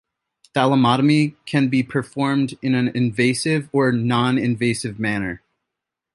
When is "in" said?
2.63-2.73